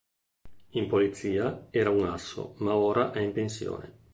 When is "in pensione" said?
3.19-3.99